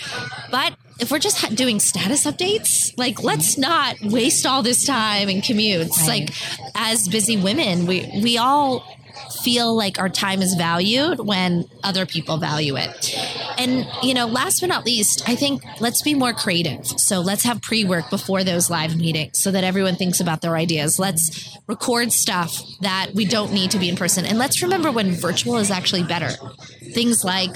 but 0.51 0.75
if 0.99 1.11
we're 1.11 1.19
just 1.19 1.55
doing 1.55 1.79
status 1.79 2.25
updates, 2.25 2.93
like 2.97 3.23
let's 3.23 3.57
not 3.57 3.97
waste 4.01 4.45
all 4.45 4.63
this 4.63 4.85
time 4.85 5.29
in 5.29 5.41
commutes. 5.41 5.97
Right. 5.99 6.29
Like 6.29 6.33
as 6.75 7.07
busy 7.07 7.37
women, 7.37 7.85
we 7.85 8.09
we 8.23 8.37
all 8.37 8.85
feel 9.43 9.75
like 9.75 9.99
our 9.99 10.09
time 10.09 10.41
is 10.41 10.55
valued 10.55 11.19
when 11.19 11.65
other 11.83 12.05
people 12.05 12.37
value 12.37 12.75
it. 12.77 13.15
And, 13.57 13.87
you 14.03 14.13
know, 14.13 14.27
last 14.27 14.59
but 14.59 14.67
not 14.67 14.85
least, 14.85 15.27
I 15.27 15.35
think 15.35 15.63
let's 15.79 16.01
be 16.01 16.13
more 16.13 16.33
creative. 16.33 16.85
So 16.85 17.21
let's 17.21 17.43
have 17.43 17.61
pre 17.61 17.83
work 17.83 18.09
before 18.09 18.43
those 18.43 18.69
live 18.69 18.95
meetings 18.95 19.39
so 19.39 19.51
that 19.51 19.63
everyone 19.63 19.95
thinks 19.95 20.19
about 20.19 20.41
their 20.41 20.55
ideas. 20.55 20.99
Let's 20.99 21.57
record 21.67 22.11
stuff 22.11 22.61
that 22.81 23.11
we 23.13 23.25
don't 23.25 23.53
need 23.53 23.71
to 23.71 23.79
be 23.79 23.89
in 23.89 23.95
person. 23.95 24.25
And 24.25 24.37
let's 24.37 24.61
remember 24.61 24.91
when 24.91 25.11
virtual 25.11 25.57
is 25.57 25.71
actually 25.71 26.03
better. 26.03 26.29
Things 26.93 27.23
like 27.23 27.55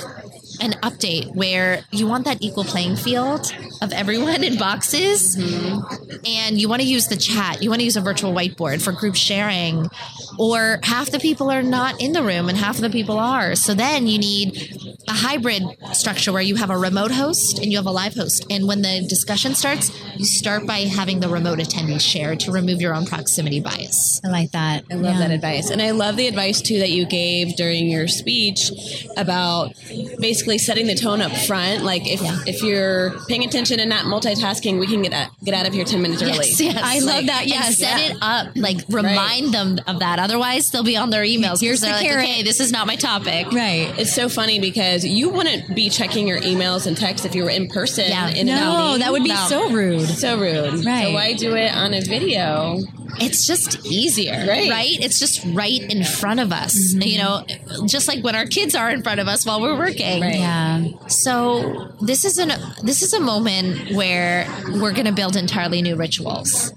an 0.62 0.72
update 0.84 1.34
where 1.36 1.84
you 1.91 2.08
want 2.08 2.25
that 2.25 2.41
equal 2.41 2.63
playing 2.63 2.96
field 2.96 3.53
of 3.82 3.91
everyone 3.91 4.44
in 4.44 4.58
boxes 4.58 5.36
mm-hmm. 5.36 6.15
and 6.25 6.62
you 6.62 6.70
want 6.70 6.82
to 6.82 6.88
use 6.88 7.08
the 7.08 7.18
chat 7.18 7.62
you 7.62 7.70
want 7.70 7.80
to 7.80 7.86
use 7.86 7.98
a 7.98 8.01
virtual 8.01 8.34
whiteboard 8.34 8.82
for 8.82 8.91
group 8.91 9.15
sharing 9.15 9.89
or 10.38 10.80
half 10.84 11.12
the 11.12 11.20
people 11.20 11.51
are 11.51 11.63
not 11.63 12.00
in 12.01 12.13
the 12.13 12.24
room 12.24 12.48
and 12.48 12.58
half 12.58 12.75
of 12.75 12.82
the 12.82 12.89
people 12.89 13.18
are 13.18 13.56
so 13.56 13.74
then 13.74 14.08
you 14.08 14.18
need 14.18 14.90
a 15.12 15.13
hybrid 15.13 15.63
structure 15.94 16.32
where 16.32 16.41
you 16.41 16.56
have 16.56 16.70
a 16.70 16.77
remote 16.77 17.12
host 17.12 17.60
and 17.60 17.72
you 17.72 17.77
have 17.77 17.86
a 17.86 17.91
live 17.91 18.13
host 18.13 18.46
and 18.50 18.68
when 18.68 18.82
the 18.82 19.06
discussion 19.08 19.56
starts 19.56 19.91
you 20.18 20.25
start 20.25 20.65
by 20.68 20.80
having 20.80 21.20
the 21.20 21.30
remote 21.30 21.60
attendees 21.60 22.01
share 22.01 22.36
to 22.36 22.51
remove 22.51 22.82
your 22.82 22.94
own 22.94 23.06
proximity 23.06 23.60
bias 23.60 24.22
i 24.25 24.27
like 24.27 24.51
that 24.51 24.84
i 24.91 24.96
love 24.96 25.13
yeah. 25.13 25.20
that 25.20 25.32
advice 25.32 25.70
and 25.70 25.82
i 25.82 25.91
love 25.91 26.18
the 26.18 26.27
advice 26.27 26.62
too 26.62 26.80
that 26.80 26.91
you 26.91 27.06
gave 27.06 27.56
during 27.56 27.88
your 27.88 28.08
speech 28.08 28.72
about 29.18 29.74
basically 30.20 30.41
basically 30.41 30.58
setting 30.58 30.88
the 30.88 30.96
tone 30.96 31.22
up 31.22 31.32
front. 31.32 31.84
Like 31.84 32.08
if 32.08 32.22
yeah. 32.22 32.38
if 32.48 32.62
you're 32.62 33.12
paying 33.27 33.44
attention 33.44 33.80
and 33.80 33.89
not 33.89 34.06
multitasking, 34.06 34.80
we 34.80 34.88
can 34.88 35.01
get 35.01 35.13
out, 35.13 35.30
get 35.44 35.53
out 35.53 35.68
of 35.68 35.74
here 35.74 35.86
ten 35.86 36.01
minutes 36.01 36.22
early. 36.22 36.34
Yes, 36.34 36.60
yes. 36.60 36.82
I 36.84 37.00
like, 37.00 37.15
love 37.15 37.25
that. 37.27 37.48
Yes, 37.48 37.77
set 37.77 38.00
yeah. 38.00 38.12
it 38.12 38.18
up. 38.22 38.48
Like 38.56 38.77
remind 38.89 39.46
right. 39.46 39.51
them 39.51 39.80
of 39.88 40.00
that. 40.00 40.20
Otherwise, 40.20 40.72
they'll 40.72 40.84
be 40.84 40.98
on 40.98 41.10
their 41.10 41.24
emails. 41.24 41.62
Here's 41.62 41.82
the 41.82 41.88
like, 41.88 42.01
carrot. 42.01 42.24
Okay, 42.24 42.44
this 42.44 42.60
is 42.60 42.72
not 42.72 42.88
my 42.88 42.96
topic. 42.96 43.51
Right. 43.51 43.94
It's 43.98 44.13
so 44.13 44.30
funny 44.30 44.60
because 44.60 45.00
you 45.03 45.29
wouldn't 45.29 45.75
be 45.75 45.89
checking 45.89 46.27
your 46.27 46.39
emails 46.39 46.88
and 46.88 46.98
texts 46.98 47.25
if 47.25 47.36
you 47.36 47.43
were 47.43 47.50
in 47.50 47.67
person. 47.67 48.05
Yeah. 48.08 48.29
In 48.29 48.48
no, 48.48 48.98
that 48.98 49.12
would 49.12 49.24
be 49.24 49.36
so 49.36 49.70
rude. 49.70 50.08
So 50.08 50.39
rude. 50.39 50.86
Right. 50.86 51.08
So 51.08 51.13
why 51.13 51.34
do 51.34 51.55
it 51.55 51.74
on 51.74 51.93
a 51.93 52.01
video? 52.01 52.79
it's 53.20 53.46
just 53.46 53.86
easier, 53.86 54.46
right? 54.48 54.70
right? 54.70 55.00
It's 55.00 55.20
just 55.20 55.43
right 55.46 55.81
in 55.81 56.03
front 56.03 56.39
of 56.39 56.51
us, 56.51 56.93
mm-hmm. 56.93 57.01
you 57.01 57.17
know, 57.17 57.46
just 57.88 58.08
like 58.08 58.24
when 58.24 58.36
our 58.36 58.46
kids 58.46 58.75
are 58.75 58.89
in 58.89 59.03
front 59.03 59.20
of 59.20 59.27
us 59.27 59.46
while 59.46 59.62
we're 59.62 59.77
working. 59.77 60.22
Right. 60.22 60.36
Yeah. 60.36 60.86
So 61.08 61.93
this 62.01 62.25
is 62.25 62.38
an 62.38 62.51
this 62.84 63.01
is 63.01 63.13
a 63.13 63.20
moment 63.20 63.91
where 63.91 64.48
we're 64.67 64.93
going 64.93 65.05
to 65.05 65.12
build 65.12 65.36
entirely 65.36 65.81
new 65.81 65.96
rituals. 65.96 66.74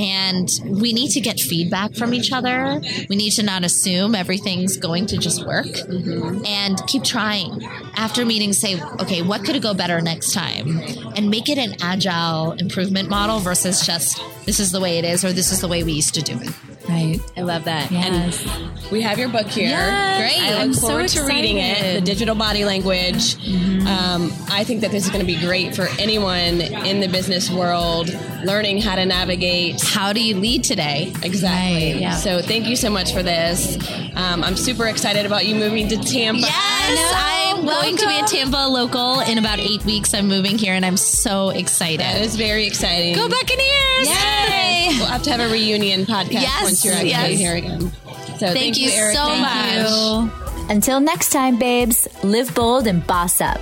And 0.00 0.48
we 0.64 0.94
need 0.94 1.10
to 1.10 1.20
get 1.20 1.38
feedback 1.38 1.94
from 1.94 2.14
each 2.14 2.32
other. 2.32 2.80
We 3.10 3.16
need 3.16 3.32
to 3.32 3.42
not 3.42 3.64
assume 3.64 4.14
everything's 4.14 4.78
going 4.78 5.06
to 5.06 5.18
just 5.18 5.46
work 5.46 5.66
mm-hmm. 5.66 6.42
and 6.46 6.80
keep 6.86 7.04
trying. 7.04 7.62
After 7.96 8.24
meetings, 8.24 8.56
say, 8.56 8.80
okay, 8.98 9.20
what 9.20 9.44
could 9.44 9.60
go 9.60 9.74
better 9.74 10.00
next 10.00 10.32
time? 10.32 10.80
And 11.16 11.28
make 11.28 11.50
it 11.50 11.58
an 11.58 11.76
agile 11.82 12.52
improvement 12.52 13.10
model 13.10 13.40
versus 13.40 13.84
just 13.84 14.22
this 14.46 14.58
is 14.58 14.72
the 14.72 14.80
way 14.80 14.98
it 14.98 15.04
is 15.04 15.22
or 15.22 15.32
this 15.32 15.52
is 15.52 15.60
the 15.60 15.68
way 15.68 15.84
we 15.84 15.92
used 15.92 16.14
to 16.14 16.22
do 16.22 16.38
it. 16.40 16.79
Right. 16.90 17.20
I 17.36 17.42
love 17.42 17.64
that. 17.64 17.90
Yes. 17.90 18.44
And 18.46 18.90
we 18.90 19.00
have 19.02 19.18
your 19.18 19.28
book 19.28 19.46
here. 19.46 19.68
Yes. 19.68 20.18
Great. 20.20 20.42
I 20.42 20.50
look 20.54 20.60
I'm 20.60 20.74
forward 20.74 21.08
so 21.08 21.20
to 21.20 21.28
reading 21.28 21.58
it. 21.58 22.00
The 22.00 22.00
digital 22.00 22.34
body 22.34 22.64
language. 22.64 23.36
Mm-hmm. 23.36 23.86
Um, 23.86 24.32
I 24.50 24.64
think 24.64 24.80
that 24.80 24.90
this 24.90 25.04
is 25.04 25.10
going 25.10 25.20
to 25.20 25.26
be 25.26 25.38
great 25.38 25.76
for 25.76 25.88
anyone 25.98 26.60
in 26.60 27.00
the 27.00 27.08
business 27.08 27.50
world 27.50 28.10
learning 28.44 28.80
how 28.80 28.96
to 28.96 29.06
navigate. 29.06 29.80
How 29.80 30.12
do 30.12 30.22
you 30.22 30.36
lead 30.36 30.64
today? 30.64 31.12
Exactly. 31.22 31.92
Right. 31.92 32.00
Yeah. 32.00 32.16
So 32.16 32.42
thank 32.42 32.66
you 32.66 32.76
so 32.76 32.90
much 32.90 33.12
for 33.12 33.22
this. 33.22 33.76
Um, 34.16 34.42
I'm 34.42 34.56
super 34.56 34.86
excited 34.86 35.26
about 35.26 35.46
you 35.46 35.54
moving 35.54 35.88
to 35.88 35.96
Tampa. 35.96 36.40
Yes, 36.40 37.12
I'm 37.14 37.64
going 37.64 37.96
to 37.96 38.06
be 38.06 38.18
in 38.18 38.24
Tampa 38.26 38.66
local 38.68 39.20
in 39.20 39.38
about 39.38 39.60
eight 39.60 39.84
weeks. 39.84 40.14
I'm 40.14 40.26
moving 40.26 40.58
here 40.58 40.74
and 40.74 40.84
I'm 40.84 40.96
so 40.96 41.50
excited. 41.50 42.00
That 42.00 42.20
is 42.22 42.36
very 42.36 42.66
exciting. 42.66 43.14
Go 43.14 43.28
Buccaneers! 43.28 44.08
Yay! 44.08 44.88
We'll 44.98 45.06
have 45.06 45.22
to 45.22 45.30
have 45.30 45.40
a 45.40 45.52
reunion 45.52 46.04
podcast 46.04 46.32
yes, 46.32 46.79
once 46.84 46.84
you're 46.84 47.12
actually 47.14 47.30
yes. 47.32 47.38
here 47.38 47.56
again. 47.56 47.80
So 47.80 48.46
thank, 48.46 48.58
thank 48.58 48.78
you, 48.78 48.90
Eric. 48.90 49.16
so 49.16 49.26
thank 49.26 49.42
much. 49.42 49.90
You. 49.90 50.70
Until 50.70 51.00
next 51.00 51.30
time, 51.30 51.58
babes, 51.58 52.08
live 52.22 52.54
bold 52.54 52.86
and 52.86 53.06
boss 53.06 53.40
up. 53.40 53.60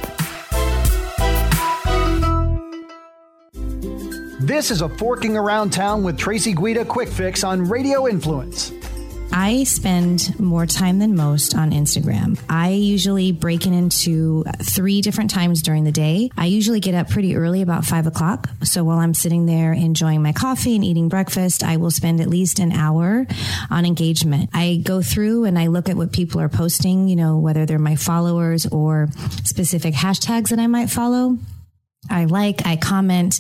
This 4.40 4.70
is 4.70 4.80
a 4.82 4.88
Forking 4.88 5.36
Around 5.36 5.70
Town 5.70 6.02
with 6.02 6.16
Tracy 6.16 6.54
Guida 6.54 6.84
quick 6.84 7.08
fix 7.08 7.44
on 7.44 7.62
Radio 7.62 8.08
Influence. 8.08 8.72
I 9.40 9.62
spend 9.62 10.40
more 10.40 10.66
time 10.66 10.98
than 10.98 11.14
most 11.14 11.54
on 11.54 11.70
Instagram. 11.70 12.42
I 12.48 12.70
usually 12.70 13.30
break 13.30 13.68
it 13.68 13.72
into 13.72 14.42
three 14.64 15.00
different 15.00 15.30
times 15.30 15.62
during 15.62 15.84
the 15.84 15.92
day. 15.92 16.30
I 16.36 16.46
usually 16.46 16.80
get 16.80 16.96
up 16.96 17.08
pretty 17.08 17.36
early, 17.36 17.62
about 17.62 17.84
five 17.84 18.08
o'clock. 18.08 18.50
So 18.64 18.82
while 18.82 18.98
I'm 18.98 19.14
sitting 19.14 19.46
there 19.46 19.72
enjoying 19.72 20.24
my 20.24 20.32
coffee 20.32 20.74
and 20.74 20.84
eating 20.84 21.08
breakfast, 21.08 21.62
I 21.62 21.76
will 21.76 21.92
spend 21.92 22.20
at 22.20 22.26
least 22.26 22.58
an 22.58 22.72
hour 22.72 23.28
on 23.70 23.86
engagement. 23.86 24.50
I 24.54 24.82
go 24.82 25.02
through 25.02 25.44
and 25.44 25.56
I 25.56 25.68
look 25.68 25.88
at 25.88 25.96
what 25.96 26.12
people 26.12 26.40
are 26.40 26.48
posting, 26.48 27.06
you 27.06 27.14
know, 27.14 27.38
whether 27.38 27.64
they're 27.64 27.78
my 27.78 27.94
followers 27.94 28.66
or 28.66 29.06
specific 29.44 29.94
hashtags 29.94 30.48
that 30.48 30.58
I 30.58 30.66
might 30.66 30.90
follow. 30.90 31.38
I 32.10 32.24
like, 32.24 32.66
I 32.66 32.74
comment, 32.74 33.38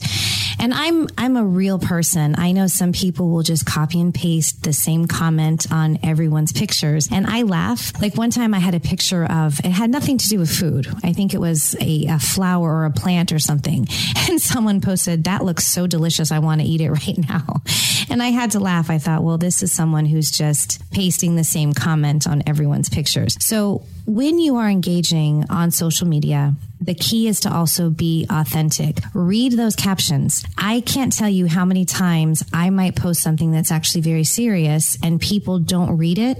and 0.58 0.74
I'm 0.74 1.08
I'm 1.16 1.36
a 1.36 1.44
real 1.44 1.78
person. 1.78 2.34
I 2.38 2.52
know 2.52 2.66
some 2.66 2.92
people 2.92 3.30
will 3.30 3.42
just 3.42 3.66
copy 3.66 4.00
and 4.00 4.14
paste 4.14 4.62
the 4.62 4.72
same 4.72 5.06
comment 5.06 5.70
on 5.72 5.98
everyone's 6.02 6.52
pictures, 6.52 7.08
and 7.10 7.26
I 7.26 7.42
laugh. 7.42 7.92
Like 8.00 8.16
one 8.16 8.30
time, 8.30 8.54
I 8.54 8.58
had 8.58 8.74
a 8.74 8.80
picture 8.80 9.24
of 9.24 9.58
it 9.60 9.70
had 9.70 9.90
nothing 9.90 10.18
to 10.18 10.28
do 10.28 10.38
with 10.38 10.50
food. 10.50 10.86
I 11.02 11.12
think 11.12 11.34
it 11.34 11.40
was 11.40 11.76
a, 11.80 12.06
a 12.06 12.18
flower 12.18 12.68
or 12.68 12.84
a 12.84 12.90
plant 12.90 13.32
or 13.32 13.38
something, 13.38 13.86
and 14.28 14.40
someone 14.40 14.80
posted 14.80 15.24
that 15.24 15.44
looks 15.44 15.64
so 15.64 15.86
delicious. 15.86 16.32
I 16.32 16.38
want 16.40 16.60
to 16.60 16.66
eat 16.66 16.80
it 16.80 16.90
right 17.06 17.18
now, 17.28 17.62
and 18.10 18.22
I 18.22 18.28
had 18.28 18.52
to 18.52 18.60
laugh. 18.60 18.90
I 18.90 18.98
thought, 18.98 19.22
well, 19.22 19.38
this 19.38 19.62
is 19.62 19.72
someone 19.72 20.06
who's 20.06 20.30
just 20.30 20.82
pasting 20.90 21.36
the 21.36 21.44
same 21.44 21.72
comment 21.72 22.26
on 22.26 22.42
everyone's 22.46 22.88
pictures. 22.88 23.36
So 23.40 23.82
when 24.08 24.38
you 24.38 24.56
are 24.56 24.70
engaging 24.70 25.44
on 25.50 25.70
social 25.70 26.08
media, 26.08 26.54
the 26.80 26.94
key 26.94 27.28
is 27.28 27.40
to 27.40 27.52
also 27.52 27.90
be 27.90 28.26
authentic. 28.30 28.96
Read 29.12 29.52
those 29.52 29.76
captions. 29.76 30.46
I 30.56 30.80
can't 30.80 31.12
tell 31.12 31.28
you 31.28 31.46
how 31.46 31.66
many 31.66 31.84
times 31.84 32.42
I 32.50 32.70
might 32.70 32.96
post 32.96 33.20
something 33.20 33.52
that's 33.52 33.70
actually 33.70 34.00
very 34.00 34.24
serious 34.24 34.96
and 35.02 35.20
people 35.20 35.58
don't 35.58 35.98
read 35.98 36.18
it 36.18 36.38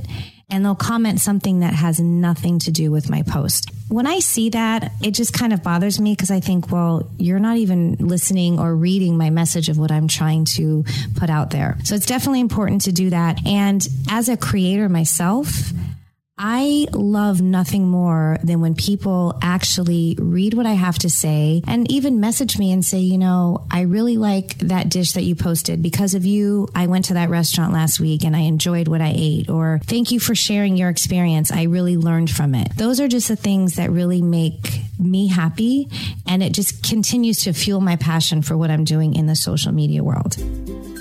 and 0.49 0.65
they'll 0.65 0.75
comment 0.75 1.21
something 1.21 1.61
that 1.61 1.75
has 1.75 2.01
nothing 2.01 2.59
to 2.61 2.71
do 2.71 2.91
with 2.91 3.11
my 3.11 3.23
post. 3.23 3.71
When 3.89 4.07
I 4.07 4.21
see 4.21 4.49
that, 4.49 4.93
it 5.03 5.11
just 5.11 5.35
kind 5.35 5.53
of 5.53 5.63
bothers 5.63 6.01
me 6.01 6.15
because 6.15 6.31
I 6.31 6.41
think, 6.41 6.73
well, 6.73 7.11
you're 7.19 7.39
not 7.39 7.59
even 7.59 7.97
listening 7.97 8.59
or 8.59 8.75
reading 8.75 9.19
my 9.19 9.29
message 9.29 9.69
of 9.69 9.77
what 9.77 9.93
I'm 9.93 10.09
trying 10.09 10.47
to 10.57 10.87
put 11.17 11.29
out 11.29 11.51
there. 11.51 11.77
So 11.85 11.95
it's 11.95 12.07
definitely 12.07 12.41
important 12.41 12.81
to 12.83 12.93
do 12.93 13.11
that. 13.11 13.47
And 13.47 13.87
as 14.09 14.31
a 14.31 14.39
creator 14.39 14.89
myself, 14.89 15.71
I 16.39 16.87
love 16.93 17.43
nothing 17.43 17.89
more 17.89 18.39
than 18.45 18.61
when 18.61 18.77
people 18.77 19.37
actually 19.43 20.17
read 20.21 20.55
what 20.55 20.67
I 20.67 20.75
have 20.75 20.97
to 21.01 21.11
say 21.11 21.63
and 21.67 21.91
even 21.91 22.21
message 22.21 22.59
me 22.59 22.71
and 22.71 22.85
say, 22.85 23.01
you 23.01 23.19
know, 23.19 23.67
I 23.71 23.83
really 23.83 24.17
like 24.17 24.57
that 24.59 24.89
dish 24.89 25.13
that 25.13 25.25
you 25.25 25.35
posted. 25.35 25.83
Because 25.83 26.15
of 26.15 26.25
you, 26.25 26.69
I 26.77 26.87
went 26.87 27.07
to 27.07 27.15
that 27.15 27.29
restaurant 27.29 27.73
last 27.73 27.99
week 27.99 28.25
and 28.25 28.37
I 28.37 28.41
enjoyed 28.41 28.87
what 28.87 29.01
I 29.01 29.13
ate. 29.17 29.51
Or 29.51 29.81
thank 29.85 30.13
you 30.13 30.21
for 30.21 30.37
sharing 30.37 30.77
your 30.77 30.91
experience. 30.91 31.51
I 31.51 31.65
really 31.65 31.97
learned 31.97 32.31
from 32.31 32.55
it. 32.55 32.77
Those 32.77 33.01
are 33.01 33.09
just 33.09 33.27
the 33.27 33.37
things 33.37 33.75
that 33.75 33.91
really 33.91 34.23
make 34.23 34.81
me 34.97 35.27
happy. 35.27 35.89
And 36.25 36.41
it 36.41 36.53
just 36.53 36.89
continues 36.89 37.43
to 37.45 37.53
fuel 37.53 37.81
my 37.81 37.97
passion 37.97 38.43
for 38.43 38.57
what 38.57 38.71
I'm 38.71 38.85
doing 38.85 39.17
in 39.17 39.27
the 39.27 39.37
social 39.37 39.73
media 39.73 40.05
world. 40.05 40.37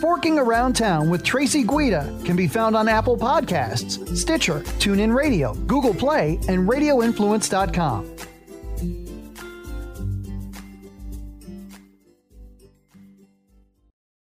Forking 0.02 0.38
Around 0.38 0.76
Town 0.76 1.10
with 1.10 1.24
Tracy 1.24 1.64
Guida 1.64 2.16
can 2.24 2.36
be 2.36 2.48
found 2.48 2.76
on 2.76 2.88
Apple 2.88 3.18
Podcasts, 3.18 4.16
Stitcher, 4.16 4.60
TuneIn 4.80 5.16
Radio, 5.16 5.56
Google 5.66 5.94
Play, 5.94 6.40
and 6.48 6.70
RadioInfluence.com. 6.70 8.16